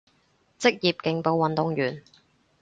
[0.57, 2.01] 職業競步運動員